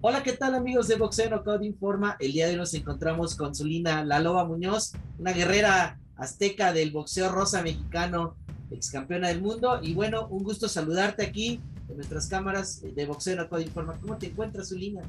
[0.00, 2.16] Hola, ¿qué tal amigos de Boxeo Knockout Informa?
[2.20, 6.92] El día de hoy nos encontramos con Zulina La Loba Muñoz, una guerrera azteca del
[6.92, 8.36] boxeo rosa mexicano,
[8.70, 9.80] ex campeona del mundo.
[9.82, 13.94] Y bueno, un gusto saludarte aquí en nuestras cámaras de Boxeo Knockout Informa.
[14.00, 15.02] ¿Cómo te encuentras, Zulina?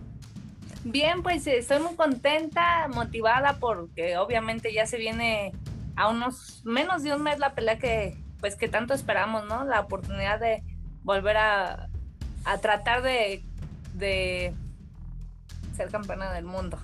[0.84, 5.52] Bien, pues estoy muy contenta, motivada porque obviamente ya se viene
[5.98, 9.66] a unos menos de un mes la pelea que pues que tanto esperamos, ¿no?
[9.66, 10.64] La oportunidad de
[11.04, 11.90] volver a,
[12.44, 13.44] a tratar de
[15.80, 16.78] ser campeona del mundo.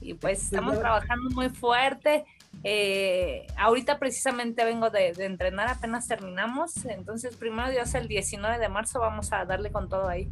[0.00, 2.24] Y pues estamos trabajando muy fuerte.
[2.64, 6.84] Eh, ahorita precisamente vengo de, entrenar, apenas terminamos.
[6.84, 10.28] Entonces, primero Dios, el 19 de marzo vamos a darle con todo ahí.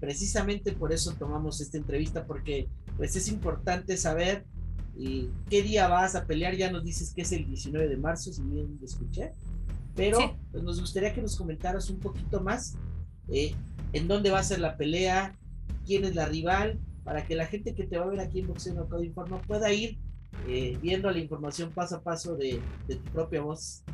[0.00, 4.44] Precisamente por eso tomamos esta entrevista, porque pues es importante saber
[4.96, 6.56] y qué día vas a pelear.
[6.56, 9.32] Ya nos dices que es el 19 de marzo, si bien lo escuché.
[9.94, 12.76] Pero pues, nos gustaría que nos comentaras un poquito más
[13.28, 13.54] eh,
[13.92, 15.36] en dónde va a ser la pelea,
[15.86, 18.48] quién es la rival para que la gente que te va a ver aquí en
[18.48, 19.96] Boxeo Knockout Informa pueda ir
[20.48, 23.84] eh, viendo la información paso a paso de, tu propia voz.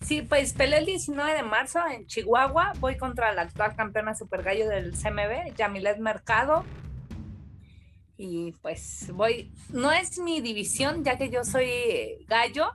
[0.00, 2.74] Sí, pues peleé el 19 de marzo en Chihuahua.
[2.78, 6.64] Voy contra la actual campeona super gallo del CMB, Yamilet Mercado.
[8.16, 12.70] Y pues voy, no es mi división, ya que yo soy gallo.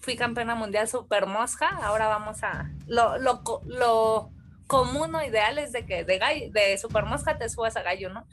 [0.00, 1.68] Fui campeona mundial super mosca.
[1.68, 2.70] Ahora vamos a.
[2.86, 4.32] Lo, lo, lo
[4.66, 8.10] común o ideal es de que de, gallo, de super mosca te subas a gallo,
[8.10, 8.26] ¿no?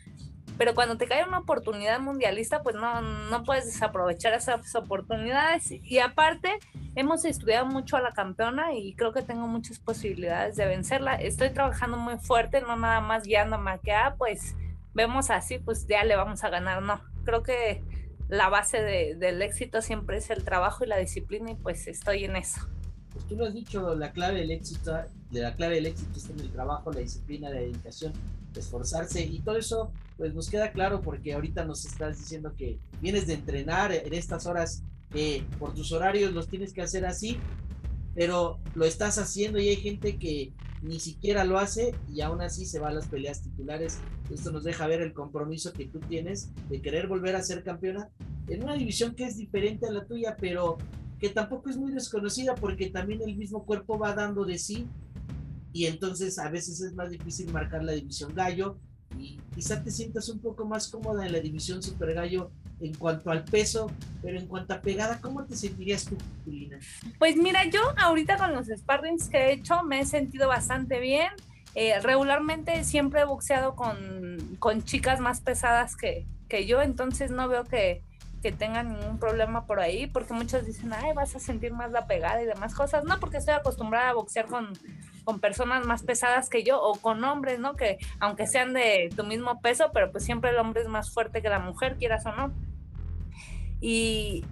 [0.57, 5.71] Pero cuando te cae una oportunidad mundialista, pues no, no puedes desaprovechar esas oportunidades.
[5.71, 6.59] Y aparte,
[6.95, 11.15] hemos estudiado mucho a la campeona y creo que tengo muchas posibilidades de vencerla.
[11.15, 14.55] Estoy trabajando muy fuerte, no nada más guiándome a que, pues
[14.93, 16.81] vemos así, pues ya le vamos a ganar.
[16.81, 17.83] No, creo que
[18.29, 22.37] la base del éxito siempre es el trabajo y la disciplina y pues estoy en
[22.37, 22.67] eso.
[23.15, 24.91] Pues tú lo has dicho, la clave del éxito,
[25.31, 28.13] de la clave del éxito está en el trabajo, la disciplina, la dedicación
[28.59, 33.27] esforzarse y todo eso pues nos queda claro porque ahorita nos estás diciendo que vienes
[33.27, 37.37] de entrenar en estas horas que por tus horarios los tienes que hacer así,
[38.13, 42.65] pero lo estás haciendo y hay gente que ni siquiera lo hace y aún así
[42.65, 43.99] se va a las peleas titulares.
[44.31, 48.09] Esto nos deja ver el compromiso que tú tienes de querer volver a ser campeona
[48.47, 50.77] en una división que es diferente a la tuya, pero
[51.19, 54.87] que tampoco es muy desconocida porque también el mismo cuerpo va dando de sí
[55.71, 58.77] y entonces a veces es más difícil marcar la división gallo
[59.17, 63.31] y quizá te sientas un poco más cómoda en la división super gallo en cuanto
[63.31, 63.89] al peso,
[64.21, 66.79] pero en cuanto a pegada, ¿cómo te sentirías tú, Julina?
[67.19, 71.29] Pues mira, yo ahorita con los sparrings que he hecho me he sentido bastante bien.
[71.73, 77.47] Eh, regularmente siempre he boxeado con, con chicas más pesadas que, que yo, entonces no
[77.49, 78.01] veo que,
[78.45, 82.05] que tengan ningún problema por ahí, porque muchos dicen, ay, vas a sentir más la
[82.05, 83.03] pegada y demás cosas.
[83.03, 84.71] No, porque estoy acostumbrada a boxear con,
[85.23, 87.75] con personas más pesadas que yo o con hombres, ¿no?
[87.75, 91.41] Que aunque sean de tu mismo peso, pero pues siempre el hombre es más fuerte
[91.41, 92.53] que la mujer, quieras o no.
[93.81, 94.45] Y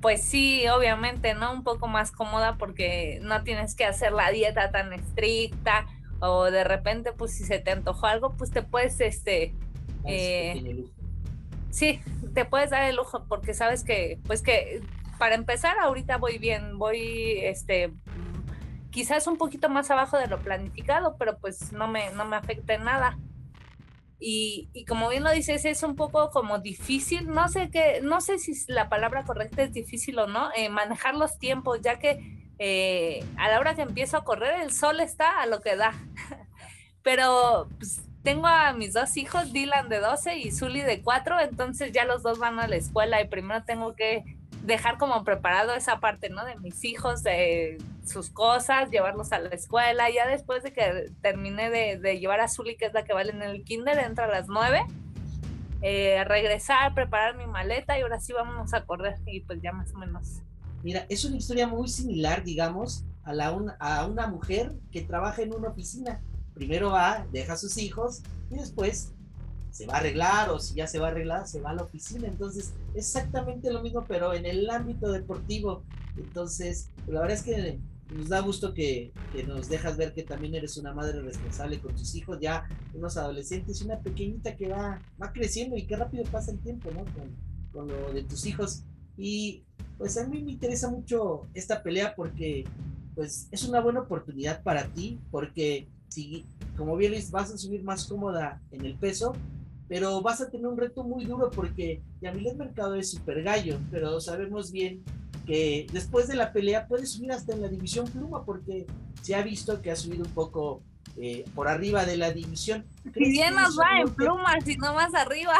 [0.00, 1.52] pues sí, obviamente, ¿no?
[1.52, 5.86] Un poco más cómoda porque no tienes que hacer la dieta tan estricta
[6.20, 9.56] o de repente, pues si se te antojó algo, pues te puedes, este...
[10.04, 10.84] Eh,
[11.70, 12.00] sí,
[12.36, 14.82] te puedes dar el lujo porque sabes que, pues que
[15.18, 17.94] para empezar ahorita voy bien, voy, este,
[18.90, 22.76] quizás un poquito más abajo de lo planificado, pero pues no me, no me afecta
[22.76, 23.18] nada.
[24.20, 28.20] Y, y, como bien lo dices, es un poco como difícil, no sé qué, no
[28.20, 32.52] sé si la palabra correcta es difícil o no, eh, manejar los tiempos, ya que
[32.58, 35.94] eh, a la hora que empiezo a correr el sol está a lo que da.
[37.02, 41.92] Pero pues, tengo a mis dos hijos, Dylan de 12 y Zully de 4, entonces
[41.92, 44.24] ya los dos van a la escuela y primero tengo que
[44.64, 46.44] dejar como preparado esa parte, ¿no?
[46.44, 50.10] De mis hijos, de sus cosas, llevarlos a la escuela.
[50.10, 53.42] Ya después de que terminé de, llevar a Zully, que es la que vale en
[53.42, 54.84] el kinder, entra a las nueve,
[55.82, 59.94] eh, regresar, preparar mi maleta y ahora sí vamos a correr y pues ya más
[59.94, 60.42] o menos.
[60.82, 65.54] Mira, es una historia muy similar, digamos, a, la a una mujer que trabaja en
[65.54, 66.20] una oficina.
[66.56, 69.12] Primero va, deja a sus hijos y después
[69.70, 71.82] se va a arreglar o si ya se va a arreglar, se va a la
[71.82, 72.26] oficina.
[72.26, 75.82] Entonces, exactamente lo mismo, pero en el ámbito deportivo.
[76.16, 77.78] Entonces, la verdad es que
[78.14, 81.94] nos da gusto que, que, nos dejas ver que también eres una madre responsable con
[81.94, 86.24] tus hijos, ya unos adolescentes y una pequeñita que va, va creciendo y qué rápido
[86.24, 87.04] pasa el tiempo, ¿no?
[87.04, 87.36] Con,
[87.70, 88.84] con lo de tus hijos.
[89.18, 89.62] Y
[89.98, 92.64] pues a mí me interesa mucho esta pelea porque
[93.14, 96.44] pues es una buena oportunidad para ti, porque si,
[96.76, 99.34] como bien vas a subir más cómoda en el peso,
[99.88, 104.20] pero vas a tener un reto muy duro porque Yamilet Mercado es super gallo, pero
[104.20, 105.02] sabemos bien
[105.46, 108.86] que después de la pelea puede subir hasta en la división pluma porque
[109.22, 110.82] se ha visto que ha subido un poco
[111.18, 112.84] eh, por arriba de la división.
[113.14, 115.54] Y bien nos va en plumas y no más arriba.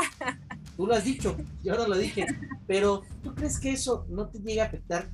[0.76, 1.34] Tú lo has dicho,
[1.64, 2.26] yo no lo dije,
[2.66, 5.08] pero ¿tú crees que eso no te llega a afectar?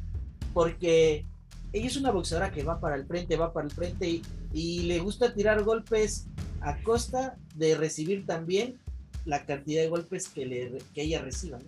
[0.52, 1.24] Porque
[1.72, 4.22] ella es una boxeadora que va para el frente, va para el frente y,
[4.52, 6.26] le gusta tirar golpes
[6.60, 8.78] a costa de recibir también
[9.24, 11.58] la cantidad de golpes que, le, que ella reciba,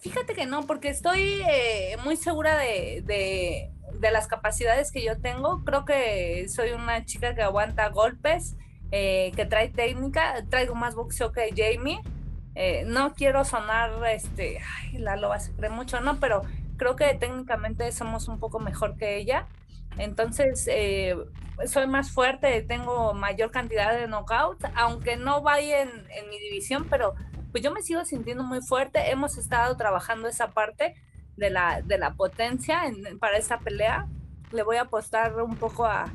[0.00, 5.64] Fíjate que no, porque estoy eh, muy segura de, de, las capacidades que yo tengo.
[5.64, 8.56] Creo que soy una chica que aguanta golpes,
[8.90, 12.00] eh, que trae técnica, traigo más boxeo que Jamie.
[12.54, 16.42] Eh, no quiero sonar, este, ay, la loba se cree mucho, no, pero
[16.76, 19.46] creo que técnicamente somos un poco mejor que ella.
[19.98, 20.68] Entonces,
[21.66, 26.86] soy más fuerte, tengo mayor cantidad de knockouts, aunque no vaya en, en mi división,
[26.90, 27.14] pero
[27.50, 29.10] pues yo me sigo sintiendo muy fuerte.
[29.10, 30.94] Hemos estado trabajando esa parte
[31.36, 32.82] de la, de la potencia
[33.20, 34.06] para esta pelea.
[34.52, 36.12] Le voy a apostar un poco a,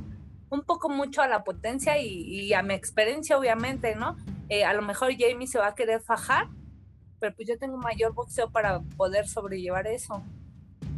[0.50, 4.18] un poco mucho a la potencia y, a mi experiencia, obviamente, ¿no?
[4.50, 6.48] Eh, a lo mejor Jamie se va a querer fajar,
[7.20, 10.24] pero pues yo tengo mayor boxeo para poder sobrellevar eso.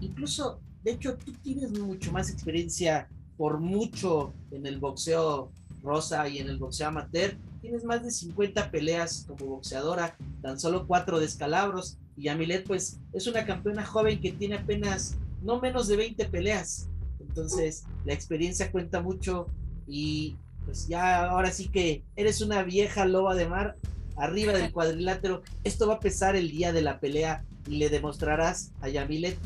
[0.03, 3.07] Incluso, de hecho, tú tienes mucho más experiencia
[3.37, 5.51] por mucho en el boxeo
[5.81, 10.85] rosa y en el boxeo amateur tienes más de 50 peleas como boxeadora, tan solo
[10.85, 15.97] cuatro descalabros, y Yamilet pues es una campeona joven que tiene apenas no menos de
[15.97, 16.89] 20 peleas.
[17.19, 19.47] Entonces, la experiencia cuenta mucho
[19.87, 20.35] y
[20.65, 23.77] pues ya ahora sí que eres una vieja loba de mar
[24.15, 25.41] arriba del cuadrilátero.
[25.63, 29.37] Esto va a pesar el día de la pelea y le demostrarás a Yamilet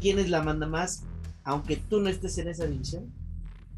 [0.00, 1.04] quién es la manda más,
[1.44, 3.12] aunque tú no estés en esa división.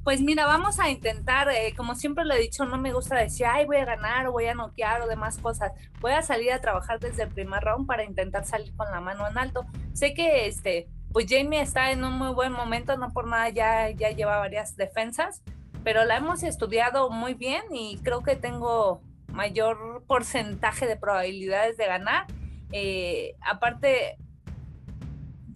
[0.03, 3.45] Pues mira, vamos a intentar, eh, como siempre lo he dicho, no me gusta decir,
[3.47, 5.73] ay, voy a ganar o voy a noquear o demás cosas.
[6.01, 9.29] Voy a salir a trabajar desde el primer round para intentar salir con la mano
[9.29, 9.67] en alto.
[9.93, 13.91] Sé que este, pues Jamie está en un muy buen momento, no por nada ya,
[13.91, 15.43] ya lleva varias defensas,
[15.85, 19.03] pero la hemos estudiado muy bien y creo que tengo
[19.33, 22.27] mayor porcentaje de probabilidades de ganar.
[22.73, 24.17] Eh, aparte,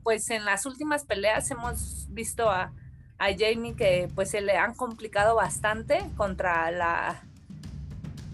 [0.05, 2.73] pues en las últimas peleas hemos visto a
[3.19, 7.23] a Jamie que pues se le han complicado bastante contra la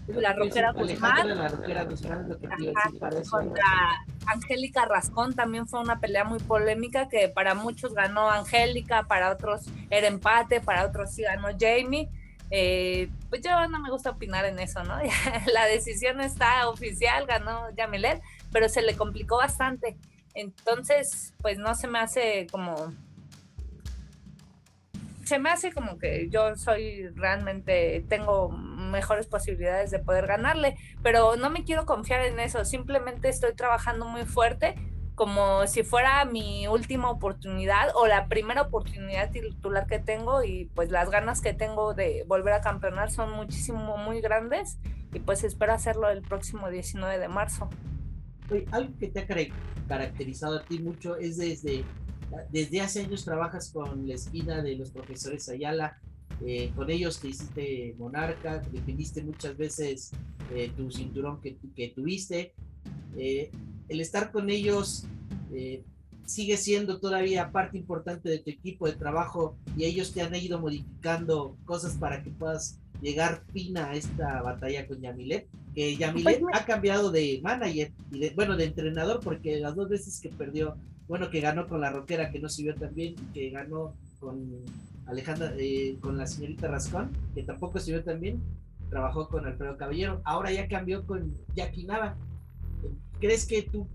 [0.07, 1.37] la roquera Guzmán.
[3.29, 3.63] contra
[4.25, 9.61] Angélica Rascón también fue una pelea muy polémica que para muchos ganó Angélica, para otros
[9.89, 12.09] era empate, para otros sí ganó Jamie.
[12.49, 14.97] Eh, pues yo no me gusta opinar en eso, ¿no?
[15.53, 18.21] la decisión está oficial, ganó Yamilet,
[18.51, 19.95] pero se le complicó bastante.
[20.33, 22.93] Entonces, pues no se me hace como
[25.25, 31.37] se me hace como que yo soy realmente, tengo mejores posibilidades de poder ganarle, pero
[31.37, 34.75] no me quiero confiar en eso, simplemente estoy trabajando muy fuerte
[35.15, 40.89] como si fuera mi última oportunidad o la primera oportunidad titular que tengo y pues
[40.89, 44.79] las ganas que tengo de volver a campeonar son muchísimo, muy grandes
[45.13, 47.69] y pues espero hacerlo el próximo 19 de marzo.
[48.71, 49.27] Algo que te ha
[49.87, 51.83] caracterizado a ti mucho es desde
[52.51, 55.99] desde hace años trabajas con la esquina de los profesores Ayala,
[56.45, 60.11] eh, con ellos te hiciste monarca, defendiste muchas veces
[60.53, 62.53] eh, tu cinturón que, que tuviste.
[63.17, 63.51] Eh,
[63.89, 65.05] el estar con ellos
[66.25, 70.61] sigue siendo todavía parte importante de tu equipo de trabajo y ellos te han ido
[70.61, 75.49] modificando cosas para que puedas llegar fina a esta batalla con Yamilet.
[75.73, 79.87] Que Yamilet pues ha cambiado de manager y de, bueno, de entrenador porque las dos
[79.89, 80.75] veces que perdió
[81.11, 84.49] bueno, que ganó con la roquera, que no sirvió tan bien, y que ganó con
[85.07, 88.41] Alejandra, eh, con la señorita Rascón, que tampoco sirvió tan bien,
[88.89, 92.15] trabajó con Alfredo Caballero, ahora ya cambió con Jackie Nava.
[93.19, 93.85] ¿Crees que tú,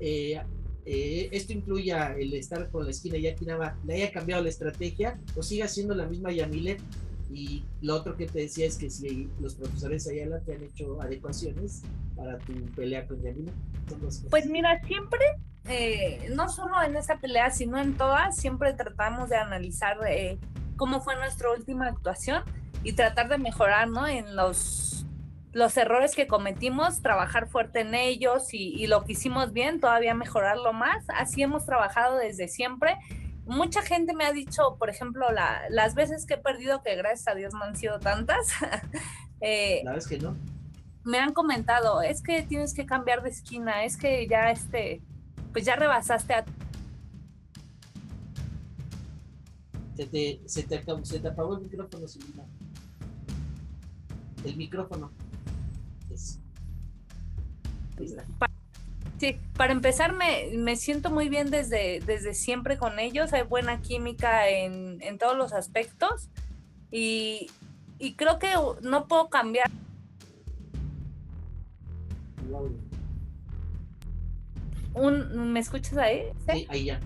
[0.00, 0.40] eh,
[0.86, 5.20] eh, esto incluya el estar con la esquina Jackie Nava, le haya cambiado la estrategia
[5.36, 6.80] o siga siendo la misma Yamilet?
[7.30, 11.00] Y lo otro que te decía es que si los profesores Ayala te han hecho
[11.02, 11.82] adecuaciones
[12.16, 13.52] para tu pelea con Yamilet.
[14.30, 15.20] Pues mira, siempre
[15.68, 20.38] eh, no solo en esa pelea, sino en todas, siempre tratamos de analizar eh,
[20.76, 22.42] cómo fue nuestra última actuación
[22.82, 24.06] y tratar de mejorar, ¿no?
[24.06, 25.06] En los,
[25.52, 30.72] los errores que cometimos, trabajar fuerte en ellos y, lo que hicimos bien, todavía mejorarlo
[30.72, 31.04] más.
[31.08, 32.96] Así hemos trabajado desde siempre.
[33.48, 37.34] Mucha gente me ha dicho, por ejemplo, las veces que he perdido, que gracias a
[37.34, 38.48] Dios no han sido tantas.
[39.40, 40.36] eh, la vez que no.
[41.02, 45.00] Me han comentado, es que tienes que cambiar de esquina, es que ya este,
[45.54, 46.44] pues ya rebasaste a...
[49.96, 52.44] Se te, se te, se te apagó el micrófono, Silvina.
[54.44, 55.10] El micrófono.
[59.18, 63.80] Sí, para empezar me, me, siento muy bien desde, desde siempre con ellos, hay buena
[63.80, 66.28] química en, en todos los aspectos
[66.90, 67.50] y,
[67.98, 69.68] y creo que no puedo cambiar.
[74.94, 76.22] Un, ¿Me escuchas ahí?
[76.48, 77.00] Sí, ahí ya.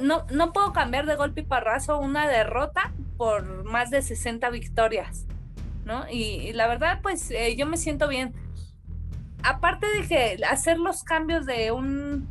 [0.00, 5.26] No, no puedo cambiar de golpe y parrazo una derrota por más de 60 victorias,
[5.84, 6.08] ¿no?
[6.10, 8.32] Y, la verdad, pues eh, yo me siento bien.
[9.42, 12.28] Aparte de que hacer los cambios de un,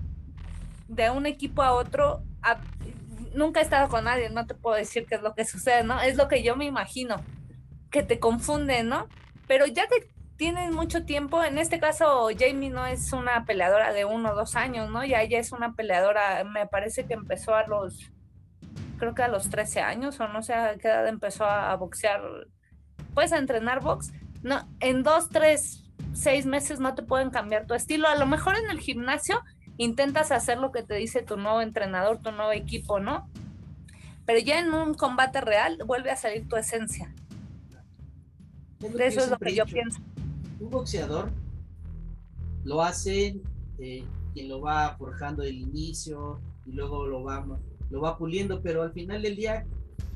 [0.87, 2.23] de un equipo a otro,
[3.33, 6.01] nunca he estado con nadie, no te puedo decir qué es lo que sucede, ¿no?
[6.01, 7.21] Es lo que yo me imagino,
[7.89, 9.07] que te confunde, ¿no?
[9.47, 14.05] Pero ya que tienes mucho tiempo, en este caso Jamie no es una peleadora de
[14.05, 15.05] uno o dos años, ¿no?
[15.05, 18.11] Ya ella es una peleadora, me parece que empezó a los,
[18.97, 22.21] creo que a los 13 años, o no sé a qué edad empezó a, boxear,
[23.13, 24.11] pues a entrenar box.
[24.41, 25.80] No, en dos, tres,
[26.13, 28.07] seis meses no te pueden cambiar tu estilo.
[28.07, 29.41] A lo mejor en el gimnasio
[29.77, 33.29] intentas hacer lo que te dice tu nuevo entrenador, tu nuevo equipo, ¿no?
[34.25, 37.13] Pero ya en un combate real vuelve a salir tu esencia.
[38.79, 39.99] de eso es lo que yo pienso.
[40.59, 41.31] Un boxeador
[42.63, 43.39] lo hace
[43.79, 44.03] eh,
[44.33, 47.45] quien lo va forjando del inicio y luego lo va,
[47.89, 49.65] lo va puliendo, pero al final del día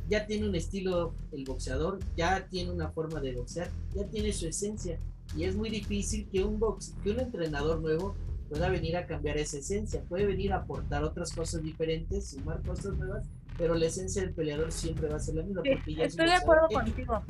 [0.08, 4.48] ya tiene un estilo el boxeador, ya tiene una forma de boxear, ya tiene su
[4.48, 5.00] esencia
[5.36, 8.16] y es muy difícil que un box, que un entrenador nuevo
[8.50, 12.98] pueda venir a cambiar esa esencia, puede venir a aportar otras cosas diferentes, sumar cosas
[12.98, 13.28] nuevas,
[13.58, 15.62] pero la esencia del peleador siempre va a ser la misma.
[16.04, 17.24] estoy de acuerdo contigo.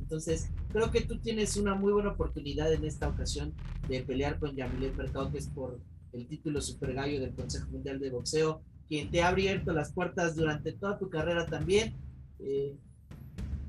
[0.00, 3.52] Entonces, creo que tú tienes una muy buena oportunidad en esta ocasión
[3.88, 5.80] de pelear con Yamilet Mercado, que es por
[6.12, 10.36] el título Super Gallo del Consejo Mundial de Boxeo, quien te ha abierto las puertas
[10.36, 11.94] durante toda tu carrera también.
[12.38, 12.76] Eh,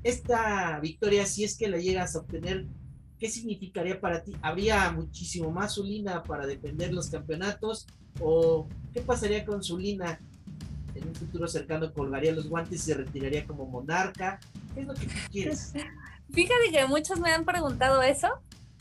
[0.02, 2.66] esta victoria, si es que la llegas a obtener,
[3.24, 4.36] ¿qué significaría para ti?
[4.42, 7.86] ¿Habría muchísimo más Zulina para defender los campeonatos?
[8.20, 10.20] ¿O qué pasaría con Zulina
[10.94, 11.90] en un futuro cercano?
[11.90, 14.38] ¿Colgaría los guantes y se retiraría como monarca?
[14.74, 15.72] ¿Qué es lo que tú quieres?
[16.34, 18.28] Fíjate que muchos me han preguntado eso,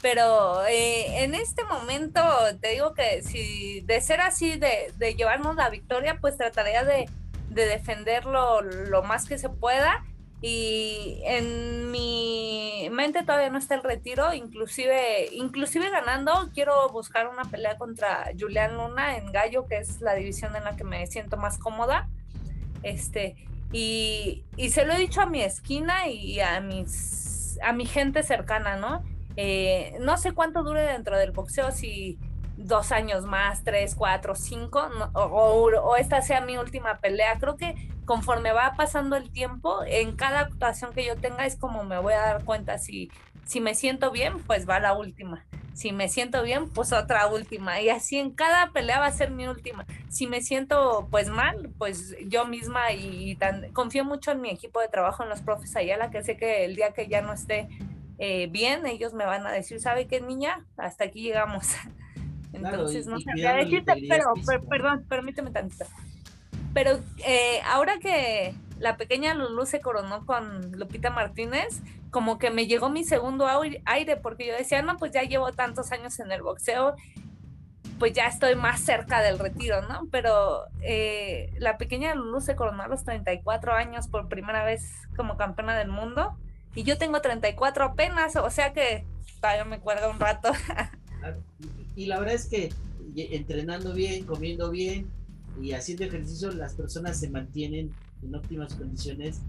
[0.01, 2.19] pero eh, en este momento
[2.59, 7.09] te digo que si de ser así, de, de llevarnos la victoria, pues trataría de,
[7.49, 10.03] de defenderlo lo más que se pueda
[10.45, 17.45] y en mi mente todavía no está el retiro, inclusive, inclusive ganando, quiero buscar una
[17.45, 21.37] pelea contra Julián Luna en Gallo, que es la división en la que me siento
[21.37, 22.09] más cómoda.
[22.83, 23.37] Este,
[23.71, 28.21] y, y se lo he dicho a mi esquina y a mis a mi gente
[28.21, 29.01] cercana, ¿no?
[29.37, 32.19] Eh, no sé cuánto dure dentro del boxeo, si
[32.57, 37.37] dos años más, tres, cuatro, cinco, o, o, esta sea mi última pelea.
[37.39, 41.83] Creo que conforme va pasando el tiempo, en cada actuación que yo tenga es como
[41.83, 43.09] me voy a dar cuenta si,
[43.45, 45.45] si me siento bien, pues va la última.
[45.73, 47.81] Si me siento bien, pues otra última.
[47.81, 49.87] Y así en cada pelea va a ser mi última.
[50.07, 54.79] Si me siento pues mal, pues yo misma y, tan, confío mucho en mi equipo
[54.79, 57.69] de trabajo, en los profes Ayala, que sé que el día que ya no esté
[58.19, 60.63] eh, bien, ellos me van a decir, ¿sabe qué niña?
[60.77, 61.67] Hasta aquí llegamos.
[62.53, 64.33] Entonces, no sabía decirte, pero,
[64.69, 65.85] perdón, permíteme tantito.
[66.73, 71.81] Pero eh, ahora que la pequeña Lulu se coronó con Lupita Martínez,
[72.11, 73.47] como que me llegó mi segundo
[73.85, 76.95] aire, porque yo decía, no, pues ya llevo tantos años en el boxeo,
[77.99, 80.07] pues ya estoy más cerca del retiro, ¿no?
[80.11, 85.37] Pero eh, la pequeña Lulu se coronó a los 34 años por primera vez como
[85.37, 86.37] campeona del mundo,
[86.75, 89.05] y yo tengo 34 apenas, o sea que
[89.39, 90.51] todavía me cuelga un rato.
[91.95, 92.69] y la verdad es que
[93.15, 95.07] entrenando bien, comiendo bien
[95.61, 97.91] y haciendo ejercicio, las personas se mantienen
[98.23, 99.41] en óptimas condiciones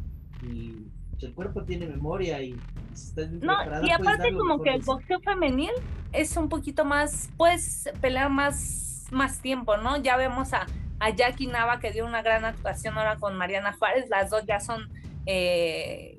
[0.42, 0.86] y
[1.20, 2.52] el cuerpo tiene memoria y
[2.92, 5.70] si estás bien no, y aparte como que el boxeo femenil
[6.12, 9.96] es un poquito más, puedes pelear más, más tiempo, ¿no?
[10.02, 10.66] Ya vemos a,
[11.00, 14.60] a Jackie Nava que dio una gran actuación ahora con Mariana Juárez, las dos ya
[14.60, 14.90] son
[15.26, 16.13] eh,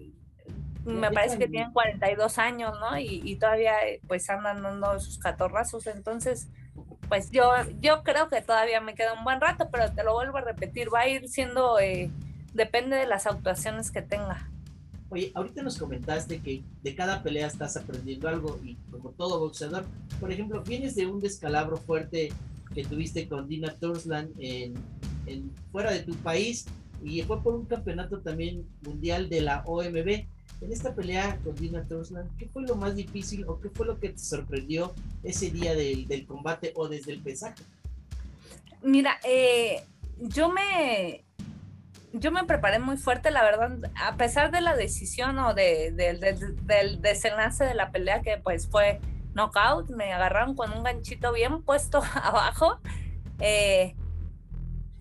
[0.86, 2.98] me parece que tienen 42 años, ¿no?
[2.98, 3.74] Y, todavía
[4.08, 6.48] pues andan dando sus catorrazos, entonces
[7.10, 10.38] pues yo, yo creo que todavía me queda un buen rato, pero te lo vuelvo
[10.38, 12.10] a repetir, va a ir siendo, eh,
[12.54, 14.50] depende de las actuaciones que tenga.
[15.10, 19.86] Oye, ahorita nos comentaste que de cada pelea estás aprendiendo algo y como todo boxeador,
[20.20, 22.30] por ejemplo, vienes de un descalabro fuerte
[22.74, 24.74] que tuviste con Dina Tursland en,
[25.28, 26.66] en, fuera de tu país
[27.06, 30.26] y fue por un campeonato también mundial de la OMB
[30.62, 34.00] en esta pelea con Dina Torsland, ¿qué fue lo más difícil o qué fue lo
[34.00, 34.94] que te sorprendió
[35.24, 37.64] ese día del, del combate o desde el pesaje?
[38.82, 39.84] Mira, eh,
[40.18, 41.24] yo me
[42.14, 47.02] yo me preparé muy fuerte, la verdad, a pesar de la decisión o de, del
[47.02, 49.02] desenlace de la pelea que pues fue
[49.34, 52.80] knockout, me agarraron con un ganchito bien puesto abajo.
[53.40, 53.96] Eh,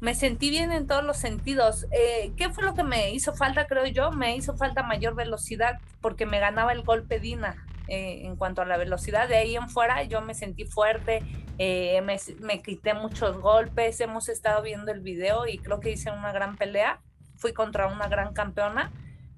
[0.04, 1.86] me sentí bien en todos los sentidos.
[1.90, 4.12] Eh, ¿Qué fue lo que me hizo falta, creo yo?
[4.12, 7.56] Me hizo falta mayor velocidad porque me ganaba el golpe Dina.
[7.88, 11.22] Eh, en cuanto a la velocidad, de ahí en fuera yo me sentí fuerte,
[11.58, 16.10] eh, me, me, quité muchos golpes, hemos estado viendo el video y creo que hice
[16.10, 17.00] una gran pelea,
[17.36, 18.90] fui contra una gran campeona,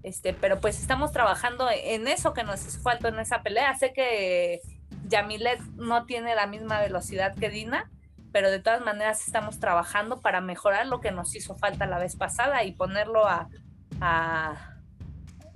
[0.04, 3.74] este, pero pues estamos trabajando en eso que nos hizo falta en esa pelea.
[3.74, 4.60] Sé que
[5.08, 7.90] Yamilet no tiene la misma velocidad que Dina,
[8.36, 12.16] pero de todas maneras estamos trabajando para mejorar lo que nos hizo falta la vez
[12.16, 13.48] pasada y ponerlo a,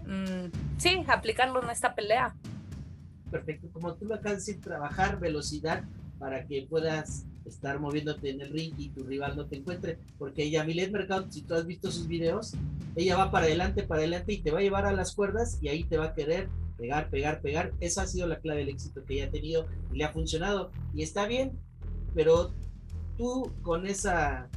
[0.06, 2.34] mm, sí, aplicarlo en esta pelea.
[3.30, 5.84] Perfecto, como tú lo acabas de trabajar velocidad
[6.18, 10.44] para que puedas estar moviéndote en el ring y tu rival no te encuentre, porque
[10.44, 12.54] ella, Milet Mercado, si tú has visto sus videos,
[12.96, 15.68] ella va para adelante, para adelante y te va a llevar a las cuerdas y
[15.68, 17.74] ahí te va a querer pegar, pegar, pegar.
[17.80, 20.70] Esa ha sido la clave del éxito que ella ha tenido y le ha funcionado.
[20.94, 21.58] Y está bien,
[22.14, 22.54] pero
[23.20, 24.48] tú con esa,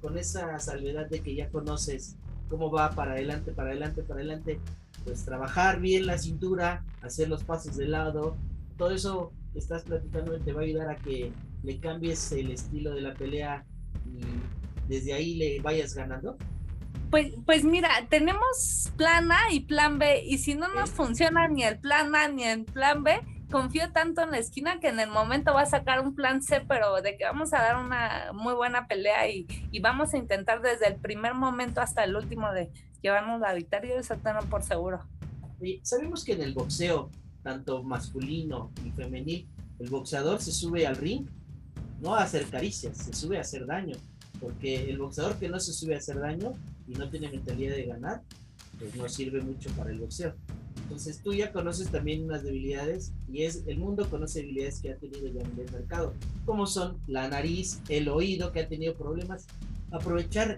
[0.00, 2.16] con esa salvedad de que ya conoces
[2.48, 4.58] cómo va para adelante, para adelante, para adelante,
[5.04, 8.34] pues trabajar bien la cintura, hacer los pasos de lado,
[8.78, 11.30] todo eso que estás platicando te va a ayudar a que
[11.62, 13.66] le cambies el estilo de la pelea
[14.06, 14.20] y
[14.88, 16.38] desde ahí le vayas ganando?
[17.10, 21.64] Pues, pues mira, tenemos plan A y plan B, y si no nos funciona ni
[21.64, 23.20] el plan A ni el plan B,
[23.50, 26.62] confío tanto en la esquina que en el momento va a sacar un plan C,
[26.66, 30.62] pero de que vamos a dar una muy buena pelea y, y vamos a intentar
[30.62, 32.70] desde el primer momento hasta el último de
[33.02, 35.00] llevarnos la victoria, eso tengo por seguro.
[35.60, 37.10] Y sabemos que en el boxeo,
[37.42, 39.48] tanto masculino y femenil,
[39.78, 41.26] el boxeador se sube al ring
[42.00, 43.96] no a hacer caricias, se sube a hacer daño.
[44.40, 46.52] Porque el boxeador que no se sube a hacer daño
[46.86, 48.22] y no tiene mentalidad de ganar,
[48.78, 50.34] pues no sirve mucho para el boxeo.
[50.82, 54.96] Entonces tú ya conoces también unas debilidades y es el mundo conoce debilidades que ha
[54.96, 56.14] tenido ya en el mercado,
[56.44, 59.46] como son la nariz, el oído que ha tenido problemas.
[59.90, 60.56] Aprovechar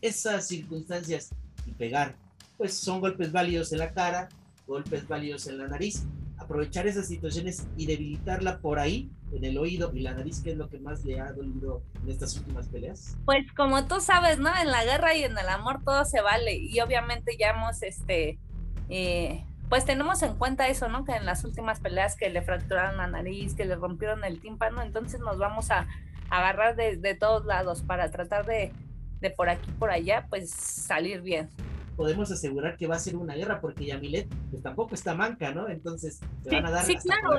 [0.00, 1.30] esas circunstancias
[1.66, 2.16] y pegar,
[2.56, 4.28] pues son golpes válidos en la cara,
[4.66, 6.04] golpes válidos en la nariz.
[6.38, 10.56] Aprovechar esas situaciones y debilitarla por ahí en el oído y la nariz, que es
[10.56, 13.16] lo que más le ha dolido en estas últimas peleas?
[13.24, 14.50] Pues como tú sabes, ¿no?
[14.56, 18.38] En la guerra y en el amor todo se vale y obviamente ya hemos, este,
[18.88, 21.04] eh, pues tenemos en cuenta eso, ¿no?
[21.04, 24.82] Que en las últimas peleas que le fracturaron la nariz, que le rompieron el tímpano,
[24.82, 25.86] entonces nos vamos a,
[26.30, 28.70] agarrar de, de, todos lados para tratar de,
[29.20, 31.48] de por aquí, por allá, pues salir bien
[31.98, 35.68] podemos asegurar que va a ser una guerra porque Yamilet pues tampoco está manca, ¿no?
[35.68, 37.36] Entonces se van a dar sí, claro,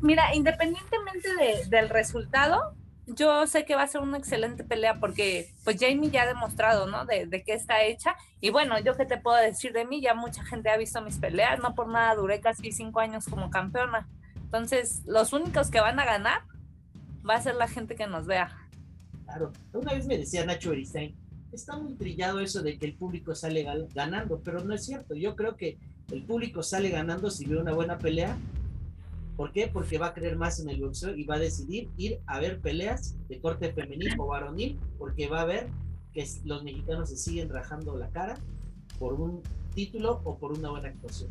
[0.00, 1.28] Mira, independientemente
[1.68, 2.74] del resultado,
[3.06, 6.86] yo sé que va a ser una excelente pelea porque pues Jamie ya ha demostrado,
[6.86, 7.04] ¿no?
[7.06, 8.14] De, de qué está hecha.
[8.40, 11.18] Y bueno, yo qué te puedo decir de mí, ya mucha gente ha visto mis
[11.18, 14.06] peleas, no por nada duré casi cinco años como campeona.
[14.36, 16.42] Entonces, los únicos que van a ganar
[17.28, 18.56] va a ser la gente que nos vea.
[19.24, 21.14] Claro, una vez me decía Nacho Beristain,
[21.52, 25.14] está muy trillado eso de que el público sale ganando, pero no es cierto.
[25.14, 25.78] Yo creo que
[26.10, 28.36] el público sale ganando si ve una buena pelea
[29.38, 29.70] ¿Por qué?
[29.72, 32.60] Porque va a creer más en el boxeo y va a decidir ir a ver
[32.60, 35.68] peleas de corte femenil o varonil, porque va a ver
[36.12, 38.34] que los mexicanos se siguen rajando la cara
[38.98, 39.40] por un
[39.76, 41.30] título o por una buena actuación.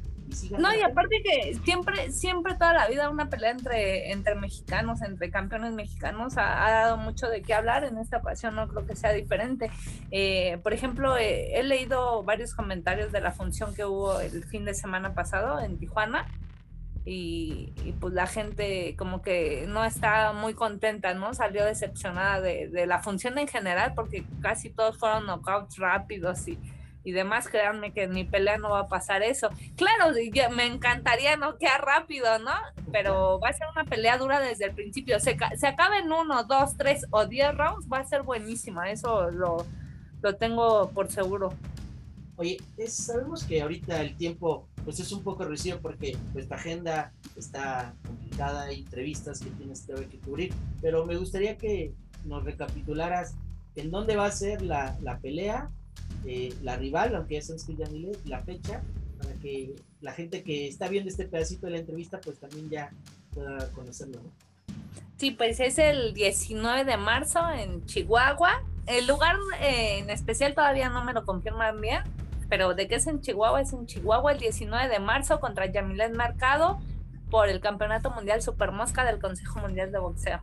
[0.57, 5.29] no, y aparte que siempre, siempre toda la vida una pelea entre, entre mexicanos, entre
[5.29, 7.83] campeones mexicanos, ha, dado mucho de qué hablar.
[7.83, 9.69] En esta ocasión no creo que sea diferente.
[10.11, 14.63] Eh, por ejemplo, eh, he leído varios comentarios de la función que hubo el fin
[14.63, 16.25] de semana pasado en Tijuana
[17.09, 21.33] y, pues la gente como que no está muy contenta, ¿no?
[21.33, 26.59] Salió decepcionada de, de, la función en general porque casi todos fueron knockouts rápidos y,
[27.05, 29.49] y demás, créanme que en mi pelea no va a pasar eso.
[29.77, 30.13] Claro,
[30.53, 32.51] me encantaría noquear rápido, ¿no?
[32.91, 35.17] Pero va a ser una pelea dura desde el principio.
[35.21, 39.31] Se, se acaba en uno, dos, tres o diez rounds, va a ser buenísima, eso
[39.31, 39.65] lo,
[40.21, 41.53] lo tengo por seguro.
[42.35, 47.93] Oye, sabemos que ahorita el tiempo pues es un poco reducido porque pues, agenda está
[48.05, 51.91] complicada, hay entrevistas que tienes que cubrir, pero me gustaría que
[52.23, 53.35] nos recapitularas
[53.75, 55.69] en dónde va a ser la, la pelea,
[56.25, 57.85] eh, la rival, aunque ya sabes que ya
[58.23, 58.81] la fecha,
[59.17, 62.89] para que la gente que está viendo este pedacito de la entrevista pues también ya
[63.33, 64.21] pueda conocerlo.
[65.17, 68.63] Sí, pues es el 19 de marzo en Chihuahua.
[68.85, 72.03] El lugar eh, en especial todavía no me lo confirman bien,
[72.49, 76.15] pero de qué es en Chihuahua, es en Chihuahua el 19 de marzo contra Yamilet
[76.15, 76.79] Mercado
[77.29, 80.41] por el Campeonato Mundial Super Mosca del Consejo Mundial de Boxeo.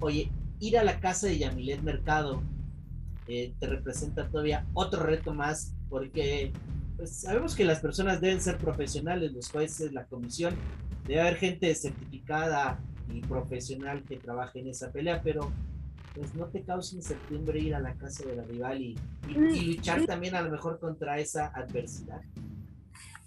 [0.00, 2.42] Oye, ir a la casa de Yamilet Mercado
[3.28, 6.52] eh, te representa todavía otro reto más, porque
[6.96, 10.54] pues, sabemos que las personas deben ser profesionales, los jueces, la comisión,
[11.06, 12.78] debe haber gente certificada
[13.12, 15.50] y profesional que trabaje en esa pelea, pero
[16.16, 18.98] pues no te causa incertidumbre ir a la casa de la rival y,
[19.28, 22.20] y Mm, luchar también a lo mejor contra esa adversidad.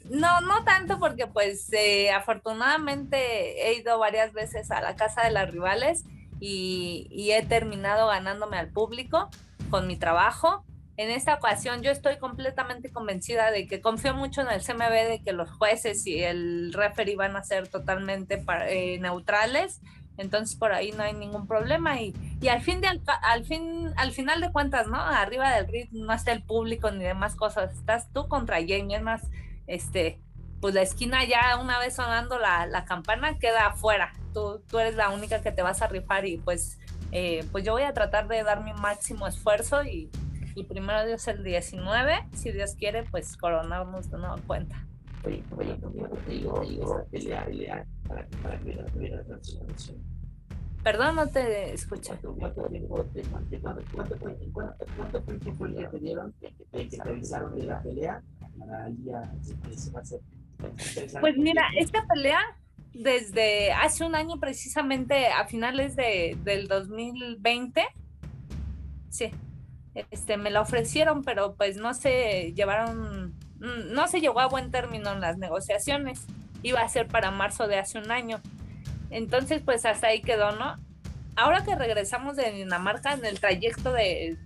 [0.09, 5.31] No, no tanto porque pues eh, afortunadamente he ido varias veces a la casa de
[5.31, 6.03] las rivales
[6.39, 9.29] y, y he terminado ganándome al público
[9.69, 10.65] con mi trabajo.
[10.97, 15.21] En esta ocasión yo estoy completamente convencida de que confío mucho en el CMB, de
[15.23, 19.79] que los jueces y el referee van a ser totalmente eh, neutrales.
[20.19, 24.11] Entonces por ahí no hay ningún problema y, y al fin de al, fin al
[24.11, 24.97] final de cuentas, ¿no?
[24.97, 27.73] Arriba del ring no está el público ni demás cosas.
[27.73, 29.21] Estás tú contra Jamie, es más,
[29.65, 30.19] este,
[30.59, 34.11] pues la esquina ya una vez sonando la, la campana queda afuera.
[34.33, 36.79] Tú, tú eres la única que te vas a rifar y pues,
[37.13, 40.11] eh, pues yo voy a tratar de dar mi máximo esfuerzo y,
[40.53, 44.85] y primero Dios el 19, si Dios quiere, pues coronarnos de nueva cuenta.
[50.83, 52.17] Perdón, no te escucho.
[52.21, 52.67] ¿Cuánto
[55.23, 55.89] tiempo la
[57.81, 58.21] pelea?
[61.19, 62.39] Pues mira, esta pelea
[62.93, 67.83] desde hace un año precisamente a finales de, del 2020,
[69.09, 69.31] sí,
[69.93, 75.11] este, me la ofrecieron, pero pues no se llevaron, no se llegó a buen término
[75.11, 76.25] en las negociaciones.
[76.63, 78.41] Iba a ser para marzo de hace un año.
[79.09, 80.77] Entonces, pues hasta ahí quedó, ¿no?
[81.35, 84.37] Ahora que regresamos de Dinamarca, en el trayecto de,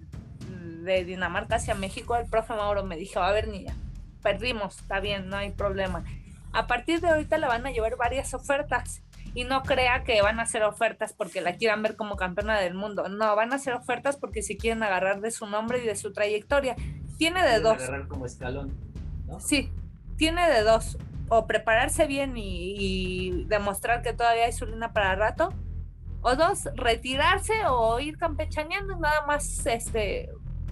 [0.83, 3.75] de Dinamarca hacia México, el profe Mauro me dijo, a ver, niña,
[4.21, 6.03] perdimos, está bien, no hay problema.
[6.51, 9.01] A partir de ahorita le van a llevar varias ofertas
[9.33, 12.75] y no crea que van a hacer ofertas porque la quieran ver como campeona del
[12.75, 13.09] mundo.
[13.09, 16.13] No, van a hacer ofertas porque se quieren agarrar de su nombre y de su
[16.13, 16.75] trayectoria.
[17.17, 17.73] Tiene de dos.
[17.73, 18.77] agarrar como escalón,
[19.33, 19.39] ¿no?
[19.39, 19.71] Sí,
[20.17, 20.97] tiene de dos.
[21.29, 25.49] O prepararse bien y, y demostrar que todavía hay su luna para rato.
[26.21, 30.29] O dos, retirarse o ir campechaneando nada más, este,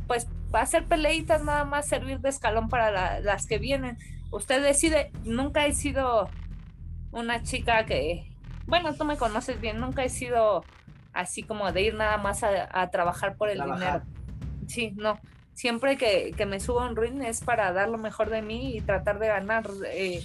[0.08, 3.98] pues hacer peleitas, nada más servir de escalón para la- las que vienen.
[4.32, 6.30] Usted decide, nunca he sido
[7.12, 8.34] una chica que,
[8.66, 10.64] bueno, tú me conoces bien, nunca he sido
[11.12, 14.04] así como de ir nada más a, a trabajar por el Trabajar.
[14.04, 14.68] dinero.
[14.68, 15.20] Sí, no.
[15.54, 18.76] Siempre que, que me subo a un ring es para dar lo mejor de mí
[18.76, 19.70] y tratar de ganar.
[19.88, 20.24] eh,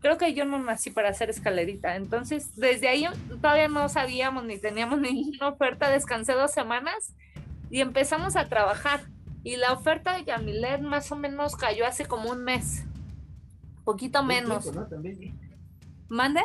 [0.00, 1.96] creo que yo no nací para hacer escalerita.
[1.96, 3.06] Entonces, desde ahí
[3.40, 5.90] todavía no sabíamos ni teníamos ninguna oferta.
[5.90, 7.14] Descansé dos semanas
[7.70, 9.02] y empezamos a trabajar.
[9.42, 12.84] Y la oferta de Yamilet más o menos cayó hace como un mes.
[13.84, 14.64] Poquito menos.
[14.64, 14.86] tiempo, ¿no?
[14.86, 15.38] También.
[16.08, 16.40] ¿Mande?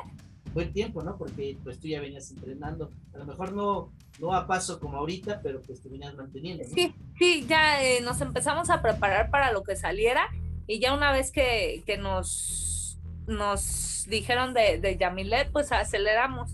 [0.55, 1.17] Buen tiempo, ¿no?
[1.17, 2.89] Porque pues tú ya venías entrenando.
[3.13, 6.63] A lo mejor no, no a paso como ahorita, pero pues te venías manteniendo.
[6.63, 6.69] ¿no?
[6.69, 10.29] Sí, sí, ya eh, nos empezamos a preparar para lo que saliera
[10.65, 16.53] y ya una vez que, que nos, nos dijeron de, de Yamilet, pues aceleramos.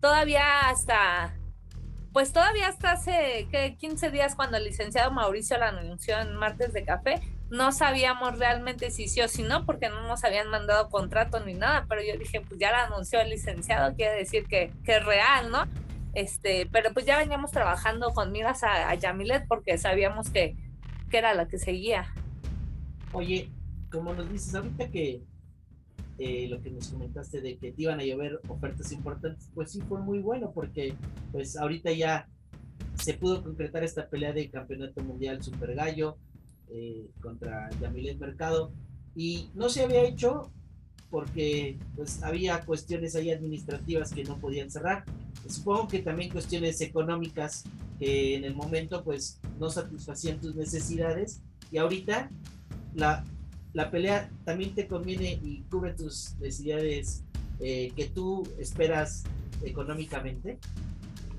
[0.00, 1.36] Todavía hasta,
[2.12, 3.76] pues todavía hasta hace ¿qué?
[3.76, 8.90] 15 días cuando el licenciado Mauricio la anunció en Martes de Café, no sabíamos realmente
[8.90, 12.18] si sí o si no, porque no nos habían mandado contrato ni nada, pero yo
[12.18, 15.64] dije, pues ya la anunció el licenciado, quiere decir que, que es real, ¿no?
[16.14, 20.56] Este, pero pues ya veníamos trabajando con miras a, a Yamilet porque sabíamos que,
[21.10, 22.12] que era la que seguía.
[23.12, 23.50] Oye,
[23.90, 25.22] como nos dices ahorita que
[26.18, 29.82] eh, lo que nos comentaste de que te iban a llover ofertas importantes, pues sí
[29.82, 30.94] fue muy bueno porque
[31.30, 32.26] pues ahorita ya
[32.94, 36.16] se pudo concretar esta pelea de campeonato mundial Super Gallo
[36.70, 38.72] eh, contra Yamilet Mercado
[39.14, 40.50] y no se había hecho
[41.10, 45.04] porque pues había cuestiones ahí administrativas que no podían cerrar.
[45.48, 47.64] Supongo que también cuestiones económicas
[47.98, 52.28] que en el momento pues no satisfacían tus necesidades y ahorita
[52.94, 53.24] la,
[53.72, 57.22] la pelea también te conviene y cubre tus necesidades
[57.60, 59.24] eh, que tú esperas
[59.62, 60.58] económicamente.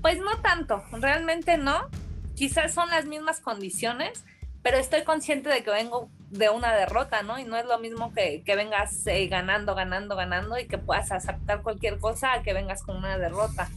[0.02, 1.88] Pues no tanto, realmente no.
[2.34, 4.24] Quizás son las mismas condiciones,
[4.68, 7.38] pero estoy consciente de que vengo de una derrota, ¿no?
[7.38, 11.10] Y no es lo mismo que, que vengas eh, ganando, ganando, ganando y que puedas
[11.10, 13.70] aceptar cualquier cosa a que vengas con una derrota.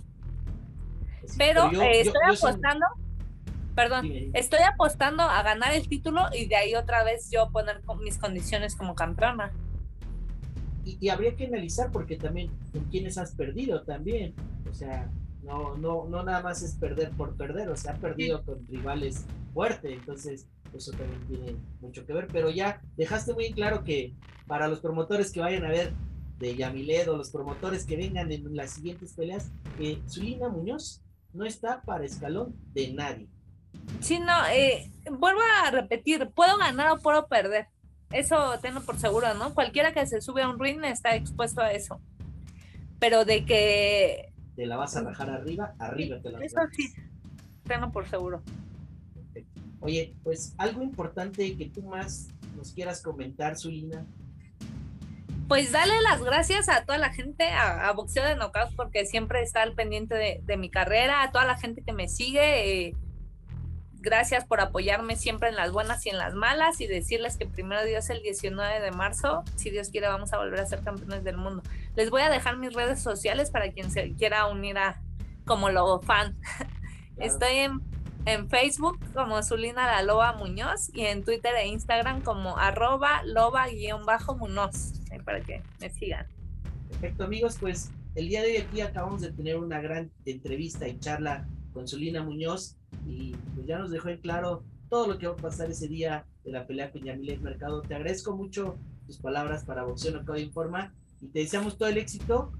[1.37, 2.85] Pero yo- eh, estoy yo apostando,
[3.73, 7.81] perdón, dime, estoy apostando a ganar el título y de ahí otra vez yo poner
[8.01, 9.51] mis condiciones como campeona.
[10.83, 14.33] y, y habría que analizar porque también con quienes has perdido también.
[14.69, 15.09] O sea,
[15.43, 19.25] no, no, no nada más es perder por perder, o sea, ha perdido con rivales
[19.53, 22.27] fuertes, entonces eso también tiene mucho que ver.
[22.31, 24.13] Pero ya dejaste muy claro que
[24.47, 25.93] para los promotores que vayan a ver
[26.39, 31.01] de Yamilet o los promotores que vengan en las siguientes peleas, que Zulina Muñoz
[31.33, 33.27] no está para escalón de nadie.
[33.99, 37.67] Sí, no, eh, vuelvo a repetir, puedo ganar o puedo perder.
[38.11, 39.53] Eso tengo por seguro, ¿no?
[39.53, 42.01] Cualquiera que se sube a un ring está expuesto a eso.
[42.99, 46.91] Pero de que Te la vas a rajar arriba, arriba te la vas Eso sí.
[47.57, 48.43] estreno por seguro.
[49.81, 54.05] Oye, pues algo importante que tú más nos quieras comentar, Zulina.
[55.47, 59.63] Pues dale las gracias a toda la gente, a, Boxeo de Knockout, porque siempre está
[59.63, 62.87] al pendiente de, mi carrera, a toda la gente que me sigue.
[62.87, 62.95] Eh,
[64.01, 67.83] gracias por apoyarme siempre en las buenas y en las malas y decirles que primero
[67.83, 71.37] Dios el 19 de marzo, si Dios quiere, vamos a volver a ser campeones del
[71.37, 71.63] mundo.
[71.95, 75.01] Les voy a dejar mis redes sociales para quien se quiera unir a
[75.45, 76.35] como logo fan.
[77.17, 77.81] Estoy en
[78.25, 84.93] en Facebook como Zulina la Loba Muñoz y en Twitter e Instagram como arroba loba-munoz,
[85.25, 86.27] para que me sigan.
[86.89, 90.99] Perfecto amigos, pues el día de hoy aquí acabamos de tener una gran entrevista y
[90.99, 95.33] charla con Zulina Muñoz y pues ya nos dejó en claro todo lo que va
[95.33, 97.81] a pasar ese día de la pelea con Yamilet Mercado.
[97.81, 102.51] Te agradezco mucho tus palabras para Boxeo Mercado Informa y te deseamos todo el éxito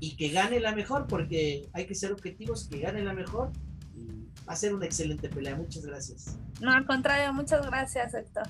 [0.00, 3.52] y que gane la mejor porque hay que ser objetivos, que gane la mejor
[4.56, 5.56] ser una excelente pelea.
[5.56, 6.36] Muchas gracias.
[6.60, 8.48] No, al contrario, muchas gracias, Héctor.